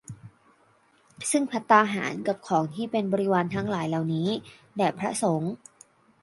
[1.31, 4.29] ซึ่งภัตตาหาร กับของที่เป็นบริวารทั้งหลายเหล่านี้
[4.77, 5.53] แด่พระสงฆ์